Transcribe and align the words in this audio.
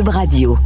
Radio. 0.00 0.56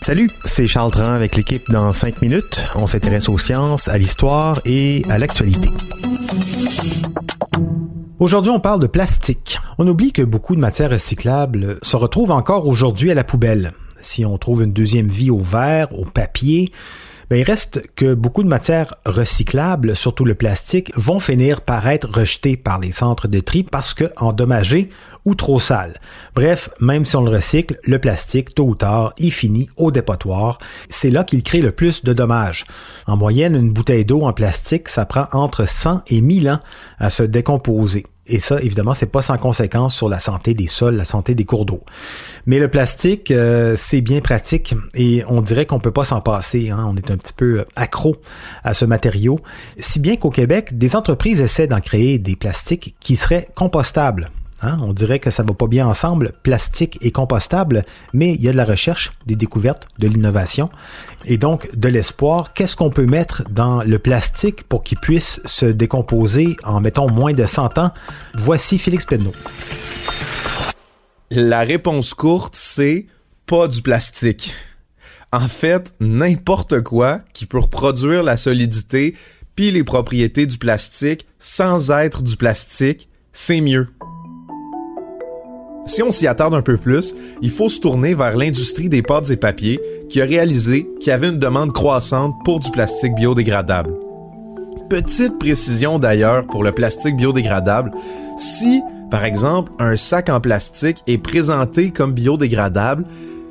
Salut, 0.00 0.30
c'est 0.46 0.66
Charles 0.66 0.90
Tran 0.90 1.12
avec 1.12 1.36
l'équipe 1.36 1.62
dans 1.68 1.92
5 1.92 2.22
minutes. 2.22 2.64
On 2.74 2.86
s'intéresse 2.86 3.28
aux 3.28 3.36
sciences, 3.36 3.86
à 3.88 3.98
l'histoire 3.98 4.60
et 4.64 5.02
à 5.10 5.18
l'actualité. 5.18 5.68
Aujourd'hui, 8.18 8.50
on 8.50 8.60
parle 8.60 8.80
de 8.80 8.86
plastique. 8.86 9.60
On 9.76 9.86
oublie 9.86 10.12
que 10.12 10.22
beaucoup 10.22 10.54
de 10.54 10.60
matières 10.60 10.90
recyclables 10.90 11.78
se 11.82 11.96
retrouvent 11.96 12.30
encore 12.30 12.66
aujourd'hui 12.66 13.10
à 13.10 13.14
la 13.14 13.24
poubelle. 13.24 13.72
Si 14.00 14.24
on 14.24 14.38
trouve 14.38 14.62
une 14.62 14.72
deuxième 14.72 15.08
vie 15.08 15.30
au 15.30 15.38
verre, 15.38 15.88
au 15.98 16.06
papier, 16.06 16.72
ben, 17.30 17.36
il 17.38 17.42
reste 17.42 17.82
que 17.94 18.14
beaucoup 18.14 18.42
de 18.42 18.48
matières 18.48 18.94
recyclables, 19.04 19.94
surtout 19.94 20.24
le 20.24 20.34
plastique, 20.34 20.90
vont 20.96 21.20
finir 21.20 21.60
par 21.60 21.86
être 21.88 22.08
rejetées 22.08 22.56
par 22.56 22.80
les 22.80 22.92
centres 22.92 23.28
de 23.28 23.40
tri 23.40 23.62
parce 23.62 23.92
que 23.92 24.10
endommagées 24.16 24.88
ou 25.24 25.34
trop 25.34 25.60
sales. 25.60 26.00
Bref, 26.34 26.70
même 26.80 27.04
si 27.04 27.16
on 27.16 27.22
le 27.22 27.30
recycle, 27.30 27.78
le 27.84 27.98
plastique, 27.98 28.54
tôt 28.54 28.64
ou 28.64 28.74
tard, 28.74 29.12
il 29.18 29.30
finit 29.30 29.68
au 29.76 29.90
dépotoir. 29.90 30.58
C'est 30.88 31.10
là 31.10 31.22
qu'il 31.22 31.42
crée 31.42 31.60
le 31.60 31.72
plus 31.72 32.02
de 32.02 32.14
dommages. 32.14 32.66
En 33.06 33.16
moyenne, 33.16 33.54
une 33.54 33.72
bouteille 33.72 34.06
d'eau 34.06 34.22
en 34.22 34.32
plastique, 34.32 34.88
ça 34.88 35.04
prend 35.04 35.26
entre 35.32 35.68
100 35.68 36.02
et 36.06 36.22
1000 36.22 36.48
ans 36.48 36.60
à 36.98 37.10
se 37.10 37.22
décomposer. 37.22 38.06
Et 38.28 38.40
ça, 38.40 38.60
évidemment, 38.60 38.94
c'est 38.94 39.10
pas 39.10 39.22
sans 39.22 39.38
conséquence 39.38 39.94
sur 39.94 40.08
la 40.08 40.20
santé 40.20 40.54
des 40.54 40.68
sols, 40.68 40.96
la 40.96 41.04
santé 41.04 41.34
des 41.34 41.44
cours 41.44 41.64
d'eau. 41.64 41.82
Mais 42.46 42.58
le 42.58 42.68
plastique, 42.68 43.30
euh, 43.30 43.74
c'est 43.76 44.00
bien 44.00 44.20
pratique 44.20 44.74
et 44.94 45.24
on 45.28 45.40
dirait 45.40 45.66
qu'on 45.66 45.80
peut 45.80 45.90
pas 45.90 46.04
s'en 46.04 46.20
passer. 46.20 46.70
Hein. 46.70 46.86
On 46.88 46.96
est 46.96 47.10
un 47.10 47.16
petit 47.16 47.32
peu 47.32 47.64
accro 47.74 48.16
à 48.62 48.74
ce 48.74 48.84
matériau. 48.84 49.40
Si 49.78 49.98
bien 49.98 50.16
qu'au 50.16 50.30
Québec, 50.30 50.76
des 50.76 50.94
entreprises 50.94 51.40
essaient 51.40 51.66
d'en 51.66 51.80
créer 51.80 52.18
des 52.18 52.36
plastiques 52.36 52.94
qui 53.00 53.16
seraient 53.16 53.48
compostables. 53.54 54.30
Hein? 54.60 54.78
On 54.82 54.92
dirait 54.92 55.18
que 55.18 55.30
ça 55.30 55.42
va 55.42 55.54
pas 55.54 55.66
bien 55.66 55.86
ensemble, 55.86 56.32
plastique 56.42 56.98
et 57.00 57.12
compostable, 57.12 57.84
mais 58.12 58.34
il 58.34 58.40
y 58.40 58.48
a 58.48 58.52
de 58.52 58.56
la 58.56 58.64
recherche, 58.64 59.12
des 59.26 59.36
découvertes, 59.36 59.88
de 59.98 60.08
l'innovation 60.08 60.70
et 61.26 61.38
donc 61.38 61.74
de 61.76 61.88
l'espoir. 61.88 62.52
Qu'est-ce 62.52 62.76
qu'on 62.76 62.90
peut 62.90 63.06
mettre 63.06 63.44
dans 63.50 63.82
le 63.82 63.98
plastique 63.98 64.64
pour 64.64 64.82
qu'il 64.82 64.98
puisse 64.98 65.40
se 65.44 65.66
décomposer 65.66 66.56
en, 66.64 66.80
mettons, 66.80 67.10
moins 67.10 67.32
de 67.32 67.46
100 67.46 67.78
ans? 67.78 67.92
Voici 68.34 68.78
Félix 68.78 69.06
Pedneau. 69.06 69.32
La 71.30 71.60
réponse 71.60 72.14
courte, 72.14 72.56
c'est 72.56 73.06
pas 73.46 73.68
du 73.68 73.82
plastique. 73.82 74.54
En 75.32 75.46
fait, 75.46 75.92
n'importe 76.00 76.80
quoi 76.80 77.20
qui 77.34 77.44
peut 77.44 77.58
reproduire 77.58 78.22
la 78.22 78.38
solidité 78.38 79.14
puis 79.58 79.72
les 79.72 79.82
propriétés 79.82 80.46
du 80.46 80.56
plastique 80.56 81.26
sans 81.40 81.90
être 81.90 82.22
du 82.22 82.36
plastique, 82.36 83.08
c'est 83.32 83.60
mieux. 83.60 83.88
Si 85.88 86.02
on 86.02 86.12
s'y 86.12 86.26
attarde 86.26 86.52
un 86.52 86.60
peu 86.60 86.76
plus, 86.76 87.14
il 87.40 87.48
faut 87.48 87.70
se 87.70 87.80
tourner 87.80 88.12
vers 88.12 88.36
l'industrie 88.36 88.90
des 88.90 89.00
pâtes 89.00 89.30
et 89.30 89.36
papiers 89.36 89.80
qui 90.10 90.20
a 90.20 90.26
réalisé 90.26 90.86
qu'il 91.00 91.08
y 91.08 91.14
avait 91.14 91.30
une 91.30 91.38
demande 91.38 91.72
croissante 91.72 92.34
pour 92.44 92.60
du 92.60 92.70
plastique 92.70 93.14
biodégradable. 93.14 93.94
Petite 94.90 95.38
précision 95.38 95.98
d'ailleurs 95.98 96.46
pour 96.46 96.62
le 96.62 96.72
plastique 96.72 97.16
biodégradable, 97.16 97.90
si 98.36 98.82
par 99.10 99.24
exemple 99.24 99.72
un 99.78 99.96
sac 99.96 100.28
en 100.28 100.40
plastique 100.40 101.02
est 101.06 101.16
présenté 101.16 101.90
comme 101.90 102.12
biodégradable, 102.12 103.06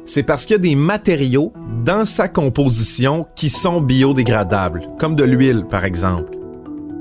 c'est 0.06 0.24
parce 0.24 0.46
qu'il 0.46 0.56
y 0.56 0.60
a 0.60 0.62
des 0.62 0.76
matériaux 0.76 1.52
dans 1.84 2.06
sa 2.06 2.28
composition 2.28 3.26
qui 3.36 3.50
sont 3.50 3.82
biodégradables, 3.82 4.84
comme 5.00 5.16
de 5.16 5.24
l'huile 5.24 5.66
par 5.68 5.86
exemple. 5.86 6.37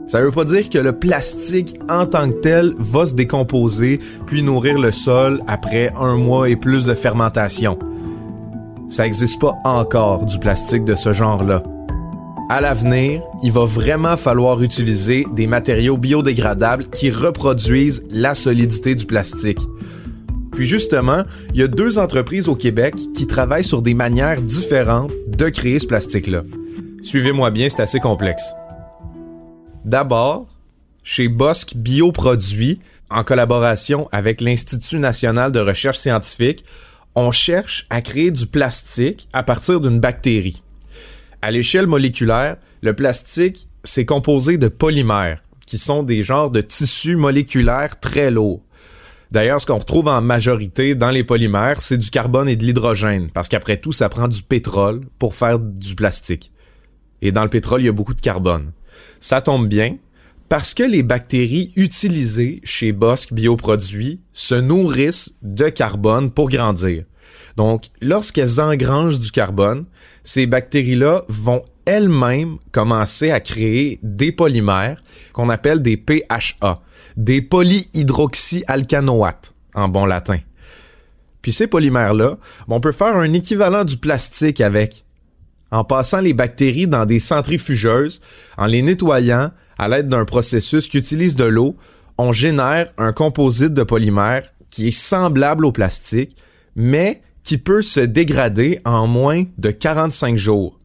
Ça 0.07 0.23
veut 0.23 0.31
pas 0.31 0.45
dire 0.45 0.71
que 0.71 0.79
le 0.79 0.93
plastique 0.93 1.79
en 1.91 2.07
tant 2.07 2.31
que 2.31 2.41
tel 2.41 2.75
va 2.79 3.07
se 3.07 3.15
décomposer 3.15 4.01
puis 4.27 4.43
nourrir 4.43 4.79
le 4.79 4.93
sol 4.93 5.41
après 5.49 5.93
un 5.99 6.17
mois 6.17 6.49
et 6.49 6.57
plus 6.57 6.85
de 6.85 6.95
fermentation. 6.95 7.79
Ça 8.89 9.03
n'existe 9.03 9.41
pas 9.41 9.55
encore 9.65 10.25
du 10.25 10.39
plastique 10.39 10.85
de 10.85 10.95
ce 10.95 11.13
genre-là. 11.13 11.63
À 12.49 12.61
l'avenir, 12.61 13.23
il 13.43 13.51
va 13.51 13.65
vraiment 13.65 14.17
falloir 14.17 14.63
utiliser 14.63 15.27
des 15.35 15.49
matériaux 15.49 15.97
biodégradables 15.97 16.87
qui 16.87 17.11
reproduisent 17.11 18.05
la 18.09 18.37
solidité 18.37 18.95
du 18.95 19.07
plastique. 19.07 19.59
Puis 20.53 20.67
justement, 20.67 21.25
il 21.53 21.61
y 21.61 21.63
a 21.65 21.69
deux 21.69 21.99
entreprises 21.99 22.49
au 22.49 22.55
Québec 22.55 22.95
qui 23.15 23.27
travaillent 23.27 23.65
sur 23.65 23.83
des 23.83 23.95
manières 23.95 24.41
différentes 24.41 25.13
de 25.27 25.49
créer 25.49 25.81
ce 25.81 25.87
plastique-là. 25.87 26.45
Suivez-moi 27.03 27.51
bien, 27.51 27.69
c'est 27.69 27.83
assez 27.83 27.99
complexe. 27.99 28.55
D'abord, 29.87 30.49
chez 31.05 31.29
Bosque 31.29 31.77
Bioproduits, 31.77 32.81
en 33.09 33.23
collaboration 33.23 34.09
avec 34.11 34.41
l'Institut 34.41 34.99
national 34.99 35.53
de 35.53 35.61
recherche 35.61 35.99
scientifique, 35.99 36.65
on 37.15 37.31
cherche 37.31 37.87
à 37.89 38.03
créer 38.03 38.33
du 38.33 38.49
plastique 38.49 39.29
à 39.33 39.45
partir 39.45 39.81
d'une 39.81 40.01
bactérie. 40.01 40.65
À 41.41 41.53
l'échelle 41.53 41.87
moléculaire, 41.87 42.57
le 42.81 42.95
plastique, 42.95 43.69
c'est 43.85 44.05
composé 44.05 44.59
de 44.59 44.67
polymères, 44.67 45.45
qui 45.67 45.79
sont 45.79 46.03
des 46.03 46.25
genres 46.25 46.51
de 46.51 46.63
tissus 46.63 47.15
moléculaires 47.15 48.01
très 48.01 48.33
lourds. 48.33 48.63
D'ailleurs, 49.31 49.61
ce 49.61 49.67
qu'on 49.67 49.79
retrouve 49.79 50.09
en 50.09 50.21
majorité 50.21 50.97
dans 50.97 51.13
les 51.13 51.23
polymères, 51.23 51.81
c'est 51.81 51.99
du 51.99 52.11
carbone 52.11 52.49
et 52.49 52.57
de 52.57 52.65
l'hydrogène, 52.65 53.31
parce 53.33 53.49
qu'après 53.49 53.77
tout, 53.77 53.93
ça 53.93 54.09
prend 54.09 54.27
du 54.27 54.43
pétrole 54.43 55.03
pour 55.21 55.37
faire 55.37 55.61
du 55.61 55.95
plastique. 55.95 56.51
Et 57.23 57.33
dans 57.33 57.43
le 57.43 57.49
pétrole, 57.49 57.83
il 57.83 57.87
y 57.87 57.89
a 57.89 57.93
beaucoup 57.93 58.15
de 58.15 58.21
carbone. 58.21 58.73
Ça 59.21 59.41
tombe 59.41 59.69
bien 59.69 59.97
parce 60.49 60.75
que 60.75 60.83
les 60.83 61.03
bactéries 61.03 61.73
utilisées 61.77 62.61
chez 62.63 62.93
Bosque 62.93 63.33
Bioproduits 63.33 64.21
se 64.33 64.55
nourrissent 64.55 65.35
de 65.43 65.69
carbone 65.69 66.31
pour 66.31 66.51
grandir. 66.51 67.03
Donc, 67.57 67.87
lorsqu'elles 68.01 68.61
engrangent 68.61 69.19
du 69.19 69.33
carbone, 69.33 69.87
ces 70.23 70.47
bactéries-là 70.47 71.23
vont 71.29 71.65
elles-mêmes 71.87 72.59
commencer 72.71 73.31
à 73.31 73.41
créer 73.41 73.99
des 74.03 74.33
polymères 74.33 75.03
qu'on 75.33 75.49
appelle 75.49 75.81
des 75.81 75.97
PHA, 75.97 76.83
des 77.17 77.41
polyhydroxyalcanoates 77.41 79.55
en 79.75 79.89
bon 79.89 80.05
latin. 80.05 80.41
Puis 81.43 81.53
ces 81.53 81.69
polymères-là, 81.69 82.39
on 82.69 82.81
peut 82.81 82.93
faire 82.93 83.17
un 83.17 83.33
équivalent 83.33 83.85
du 83.85 83.97
plastique 83.97 84.61
avec 84.61 85.06
en 85.77 85.85
passant 85.85 86.23
les 86.23 86.33
bactéries 86.33 86.87
dans 86.87 87.05
des 87.05 87.19
centrifugeuses, 87.19 88.23
en 88.57 88.65
les 88.65 88.81
nettoyant 88.81 89.51
à 89.77 89.89
l'aide 89.89 90.09
d'un 90.09 90.25
processus 90.25 90.89
qui 90.89 90.97
utilise 90.97 91.37
de 91.37 91.45
l'eau, 91.45 91.77
on 92.17 92.33
génère 92.33 92.91
un 92.97 93.13
composite 93.13 93.75
de 93.75 93.83
polymère 93.83 94.45
qui 94.71 94.89
est 94.89 94.99
semblable 94.99 95.67
au 95.67 95.73
plastique, 95.73 96.35
mais 96.77 97.21
qui 97.45 97.59
peut 97.59 97.83
se 97.83 98.01
dégrader 98.01 98.81
en 98.87 99.07
moins 99.07 99.45
de 99.59 99.71
45 99.71 100.39
jours. 100.39 100.79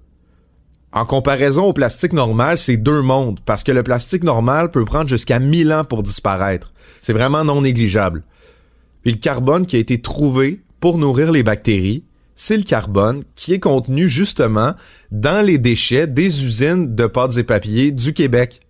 En 0.92 1.06
comparaison 1.06 1.64
au 1.64 1.74
plastique 1.74 2.12
normal, 2.12 2.58
c'est 2.58 2.76
deux 2.76 3.02
mondes, 3.02 3.40
parce 3.46 3.64
que 3.64 3.72
le 3.72 3.84
plastique 3.84 4.26
normal 4.26 4.72
peut 4.72 4.84
prendre 4.84 5.08
jusqu'à 5.08 5.40
1000 5.40 5.72
ans 5.72 5.86
pour 5.86 6.04
disparaître. 6.04 6.74
C'est 7.00 7.14
vraiment 7.14 7.46
non 7.46 7.62
négligeable. 7.62 8.24
Et 9.06 9.12
le 9.12 9.18
carbone 9.18 9.66
qui 9.66 9.78
a 9.78 9.80
été 9.80 10.02
trouvé 10.02 10.60
pour 10.82 10.98
nourrir 10.98 11.32
les 11.32 11.44
bactéries, 11.44 12.04
c'est 12.36 12.58
le 12.58 12.64
carbone 12.64 13.24
qui 13.36 13.54
est 13.54 13.60
contenu 13.60 14.10
justement 14.10 14.74
dans 15.12 15.46
les 15.46 15.58
déchets 15.58 16.08
des 16.08 16.46
usines 16.46 16.96
de 16.96 17.06
pâtes 17.06 17.38
et 17.38 17.44
papier 17.44 17.92
du 17.92 18.14
Québec. 18.14 18.62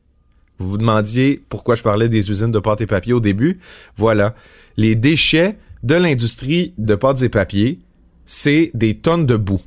Vous 0.57 0.69
vous 0.69 0.77
demandiez 0.77 1.41
pourquoi 1.49 1.75
je 1.75 1.81
parlais 1.81 2.09
des 2.09 2.29
usines 2.29 2.51
de 2.51 2.59
pâtes 2.59 2.81
et 2.81 2.85
papier 2.85 3.13
au 3.13 3.19
début? 3.19 3.59
Voilà. 3.95 4.35
Les 4.77 4.95
déchets 4.95 5.57
de 5.83 5.95
l'industrie 5.95 6.73
de 6.77 6.95
pâtes 6.95 7.23
et 7.23 7.29
papier, 7.29 7.79
c'est 8.25 8.71
des 8.73 8.95
tonnes 8.95 9.25
de 9.25 9.35
boue. 9.35 9.61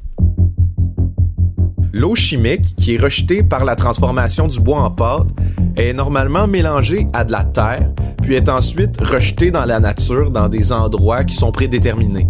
L'eau 1.92 2.16
chimique, 2.16 2.74
qui 2.76 2.94
est 2.94 3.00
rejetée 3.00 3.44
par 3.44 3.64
la 3.64 3.76
transformation 3.76 4.48
du 4.48 4.58
bois 4.58 4.82
en 4.82 4.90
pâte, 4.90 5.28
est 5.76 5.92
normalement 5.92 6.48
mélangée 6.48 7.06
à 7.12 7.24
de 7.24 7.32
la 7.32 7.44
terre, 7.44 7.88
puis 8.22 8.34
est 8.34 8.48
ensuite 8.48 9.00
rejetée 9.00 9.52
dans 9.52 9.64
la 9.64 9.78
nature 9.78 10.30
dans 10.30 10.48
des 10.48 10.72
endroits 10.72 11.24
qui 11.24 11.36
sont 11.36 11.52
prédéterminés. 11.52 12.26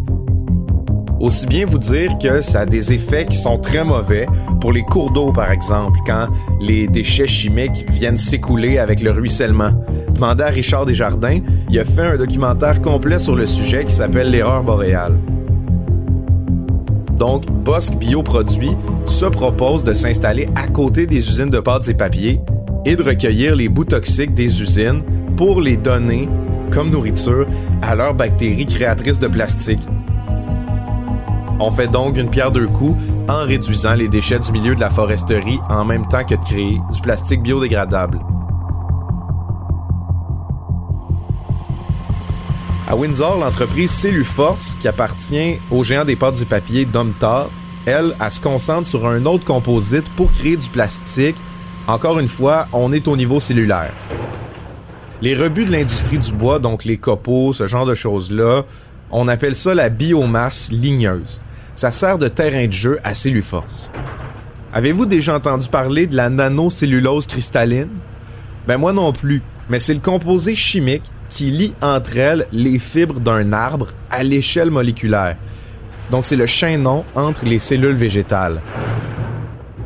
Aussi 1.21 1.47
bien 1.47 1.65
vous 1.65 1.79
dire 1.79 2.19
que 2.19 2.43
ça 2.43 2.61
a 2.61 2.67
des 2.67 2.93
effets 2.93 3.27
qui 3.27 3.37
sont 3.37 3.59
très 3.59 3.85
mauvais 3.85 4.27
pour 4.61 4.73
les 4.73 4.83
cours 4.83 5.11
d'eau, 5.11 5.33
par 5.33 5.51
exemple, 5.51 5.99
quand 6.07 6.27
les 6.61 6.89
déchets 6.89 7.27
chimiques 7.27 7.87
viennent 7.89 8.19
s'écouler 8.19 8.79
avec 8.79 9.01
le 9.01 9.11
ruissellement. 9.11 9.71
Demandez 10.13 10.45
Richard 10.45 10.87
Desjardins, 10.87 11.41
il 11.71 11.79
a 11.79 11.85
fait 11.85 12.03
un 12.03 12.17
documentaire 12.17 12.83
complet 12.83 13.19
sur 13.19 13.37
le 13.37 13.47
sujet 13.47 13.85
qui 13.85 13.95
s'appelle 13.95 14.31
L'erreur 14.31 14.65
boréale. 14.65 15.15
Donc, 17.17 17.47
Bosque 17.51 17.95
Bioproduits 17.95 18.77
se 19.07 19.27
propose 19.27 19.85
de 19.85 19.95
s'installer 19.95 20.49
à 20.57 20.67
côté 20.67 21.07
des 21.07 21.19
usines 21.19 21.51
de 21.51 21.61
pâtes 21.61 21.89
et 21.89 21.95
papier 21.95 22.41
et 22.85 22.97
de 22.97 23.03
recueillir 23.03 23.55
les 23.55 23.69
bouts 23.69 23.85
toxiques 23.85 24.35
des 24.35 24.61
usines 24.61 25.03
pour 25.37 25.61
les 25.61 25.77
donner 25.77 26.29
comme 26.71 26.91
nourriture 26.91 27.47
à 27.83 27.95
leurs 27.95 28.15
bactéries 28.15 28.67
créatrices 28.67 29.21
de 29.21 29.29
plastique. 29.29 29.87
On 31.61 31.71
fait 31.71 31.87
donc 31.87 32.17
une 32.17 32.31
pierre 32.31 32.51
deux 32.51 32.67
coups 32.67 33.01
en 33.29 33.45
réduisant 33.45 33.95
les 33.95 34.09
déchets 34.09 34.41
du 34.41 34.51
milieu 34.51 34.75
de 34.75 34.81
la 34.81 34.91
foresterie 34.91 35.61
en 35.71 35.85
même 35.85 36.07
temps 36.09 36.25
que 36.25 36.35
de 36.35 36.43
créer 36.43 36.81
du 36.93 37.01
plastique 37.01 37.43
biodégradable. 37.43 38.19
À 42.89 42.97
Windsor, 42.97 43.39
l'entreprise 43.39 43.91
Celluforce, 43.91 44.77
qui 44.81 44.89
appartient 44.89 45.59
au 45.71 45.85
géant 45.85 46.05
des 46.05 46.17
pâtes 46.17 46.37
du 46.37 46.45
papier 46.45 46.85
Domtar, 46.85 47.49
elle, 47.87 48.15
elle 48.21 48.31
se 48.31 48.41
concentre 48.41 48.89
sur 48.89 49.07
un 49.07 49.25
autre 49.25 49.45
composite 49.45 50.09
pour 50.17 50.33
créer 50.33 50.57
du 50.57 50.69
plastique. 50.69 51.37
Encore 51.87 52.19
une 52.19 52.29
fois, 52.29 52.67
on 52.73 52.93
est 52.93 53.07
au 53.07 53.17
niveau 53.17 53.41
cellulaire. 53.41 53.93
Les 55.23 55.35
rebuts 55.35 55.65
de 55.65 55.73
l'industrie 55.73 56.19
du 56.19 56.33
bois, 56.33 56.59
donc 56.59 56.85
les 56.85 56.97
copeaux, 56.97 57.53
ce 57.53 57.67
genre 57.69 57.87
de 57.87 57.95
choses-là, 57.95 58.65
on 59.17 59.29
appelle 59.29 59.55
ça 59.55 59.75
la 59.77 59.91
biomasse 59.91 60.73
ligneuse. 60.73 61.41
Ça 61.77 61.93
sert 61.93 62.19
de 62.19 62.27
terrain 62.27 62.67
de 62.67 62.73
jeu 62.73 62.99
à 63.05 63.15
Celluforce. 63.15 63.89
Avez-vous 64.73 65.07
déjà 65.07 65.37
entendu 65.37 65.69
parler 65.69 66.09
de 66.09 66.17
la 66.17 66.29
nanocellulose 66.29 67.27
cristalline? 67.27 67.91
Ben 68.67 68.77
moi 68.77 68.93
non 68.93 69.13
plus, 69.13 69.41
mais 69.71 69.79
c'est 69.79 69.95
le 69.95 70.01
composé 70.01 70.57
chimique 70.57 71.05
qui 71.29 71.53
lie 71.53 71.75
entre 71.81 72.19
elles 72.19 72.49
les 72.51 72.81
fibres 72.81 73.21
d'un 73.21 73.53
arbre 73.53 73.87
à 74.11 74.25
l'échelle 74.25 74.73
moléculaire. 74.73 75.37
Donc 76.11 76.27
c'est 76.27 76.35
le 76.35 76.47
chaînon 76.47 77.05
entre 77.15 77.45
les 77.45 77.61
cellules 77.61 77.95
végétales. 77.95 78.61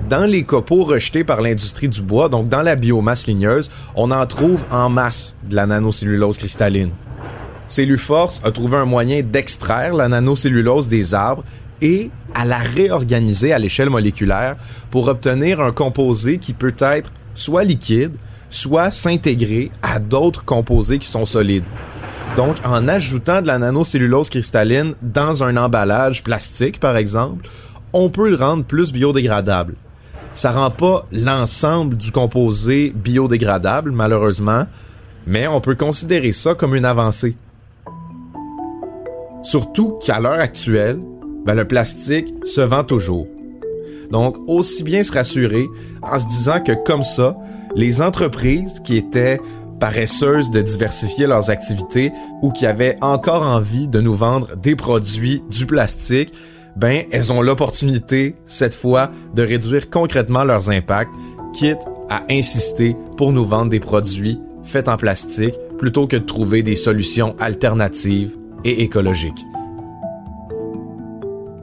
Dans 0.08 0.24
les 0.24 0.44
copeaux 0.44 0.84
rejetés 0.84 1.22
par 1.22 1.42
l'industrie 1.42 1.90
du 1.90 2.00
bois, 2.00 2.30
donc 2.30 2.48
dans 2.48 2.62
la 2.62 2.76
biomasse 2.76 3.26
ligneuse, 3.26 3.70
on 3.94 4.10
en 4.10 4.24
trouve 4.24 4.64
en 4.70 4.88
masse 4.88 5.36
de 5.42 5.54
la 5.54 5.66
nanocellulose 5.66 6.38
cristalline. 6.38 6.92
Celluforce 7.68 8.40
a 8.44 8.50
trouvé 8.50 8.78
un 8.78 8.86
moyen 8.86 9.22
d'extraire 9.22 9.94
la 9.94 10.08
nanocellulose 10.08 10.88
des 10.88 11.12
arbres 11.14 11.44
et 11.82 12.10
à 12.34 12.44
la 12.44 12.58
réorganiser 12.58 13.52
à 13.52 13.58
l'échelle 13.58 13.90
moléculaire 13.90 14.56
pour 14.90 15.08
obtenir 15.08 15.60
un 15.60 15.70
composé 15.70 16.38
qui 16.38 16.54
peut 16.54 16.74
être 16.78 17.12
soit 17.34 17.64
liquide, 17.64 18.16
soit 18.50 18.90
s'intégrer 18.90 19.70
à 19.82 19.98
d'autres 19.98 20.44
composés 20.44 20.98
qui 20.98 21.08
sont 21.08 21.26
solides. 21.26 21.68
Donc, 22.36 22.56
en 22.64 22.88
ajoutant 22.88 23.42
de 23.42 23.46
la 23.46 23.58
nanocellulose 23.58 24.30
cristalline 24.30 24.94
dans 25.02 25.44
un 25.44 25.56
emballage 25.56 26.22
plastique, 26.22 26.80
par 26.80 26.96
exemple, 26.96 27.48
on 27.92 28.10
peut 28.10 28.30
le 28.30 28.36
rendre 28.36 28.64
plus 28.64 28.92
biodégradable. 28.92 29.74
Ça 30.34 30.52
rend 30.52 30.70
pas 30.70 31.06
l'ensemble 31.10 31.96
du 31.96 32.12
composé 32.12 32.92
biodégradable, 32.94 33.90
malheureusement, 33.90 34.66
mais 35.26 35.48
on 35.48 35.60
peut 35.60 35.74
considérer 35.74 36.32
ça 36.32 36.54
comme 36.54 36.74
une 36.74 36.84
avancée. 36.84 37.36
Surtout 39.48 39.98
qu'à 40.04 40.20
l'heure 40.20 40.40
actuelle, 40.40 41.00
ben, 41.46 41.54
le 41.54 41.66
plastique 41.66 42.34
se 42.44 42.60
vend 42.60 42.84
toujours. 42.84 43.26
Donc, 44.10 44.36
aussi 44.46 44.82
bien 44.82 45.02
se 45.02 45.10
rassurer 45.10 45.64
en 46.02 46.18
se 46.18 46.28
disant 46.28 46.60
que 46.60 46.72
comme 46.72 47.02
ça, 47.02 47.34
les 47.74 48.02
entreprises 48.02 48.80
qui 48.80 48.98
étaient 48.98 49.40
paresseuses 49.80 50.50
de 50.50 50.60
diversifier 50.60 51.26
leurs 51.26 51.48
activités 51.48 52.12
ou 52.42 52.52
qui 52.52 52.66
avaient 52.66 52.98
encore 53.00 53.42
envie 53.42 53.88
de 53.88 54.02
nous 54.02 54.12
vendre 54.12 54.54
des 54.54 54.76
produits 54.76 55.42
du 55.48 55.64
plastique, 55.64 56.34
ben 56.76 57.04
elles 57.10 57.32
ont 57.32 57.40
l'opportunité 57.40 58.34
cette 58.44 58.74
fois 58.74 59.10
de 59.34 59.42
réduire 59.42 59.88
concrètement 59.88 60.44
leurs 60.44 60.68
impacts, 60.68 61.12
quitte 61.54 61.80
à 62.10 62.22
insister 62.28 62.94
pour 63.16 63.32
nous 63.32 63.46
vendre 63.46 63.70
des 63.70 63.80
produits 63.80 64.38
faits 64.62 64.90
en 64.90 64.98
plastique 64.98 65.54
plutôt 65.78 66.06
que 66.06 66.16
de 66.16 66.26
trouver 66.26 66.62
des 66.62 66.76
solutions 66.76 67.34
alternatives 67.40 68.37
et 68.64 68.82
écologiques. 68.82 69.46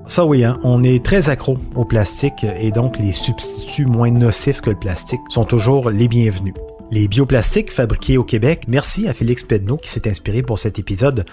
Ça 0.08 0.26
oui, 0.26 0.44
hein, 0.44 0.60
on 0.64 0.84
est 0.84 1.04
très 1.04 1.30
accro 1.30 1.58
au 1.76 1.84
plastique 1.84 2.46
et 2.60 2.72
donc 2.72 3.00
les 3.00 3.12
substituts 3.12 3.86
moins 3.86 4.12
nocifs 4.12 4.62
que 4.62 4.70
le 4.70 4.76
plastique 4.76 5.22
sont 5.30 5.46
toujours 5.46 5.90
les 5.90 6.08
bienvenus. 6.08 6.54
Les 6.92 7.08
bioplastiques 7.08 7.74
fabriqués 7.74 8.20
au 8.20 8.24
Québec, 8.24 8.66
merci 8.68 9.08
à 9.08 9.14
Félix 9.14 9.42
Pedneau 9.44 9.78
qui 9.78 9.90
s'est 9.90 10.08
inspiré 10.08 10.44
pour 10.44 10.60
cet 10.60 10.78
épisode 10.78 11.26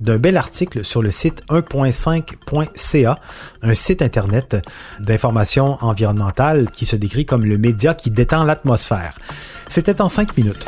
d'un 0.00 0.18
bel 0.18 0.36
article 0.36 0.84
sur 0.84 1.00
le 1.00 1.10
site 1.10 1.42
1.5.ca, 1.48 3.18
un 3.62 3.74
site 3.74 4.02
internet 4.02 4.58
d'information 5.00 5.78
environnementale 5.80 6.70
qui 6.70 6.84
se 6.84 6.96
décrit 6.96 7.24
comme 7.24 7.46
le 7.46 7.56
média 7.56 7.94
qui 7.94 8.10
détend 8.10 8.44
l'atmosphère. 8.44 9.18
C'était 9.68 10.02
en 10.02 10.10
cinq 10.10 10.36
minutes. 10.36 10.66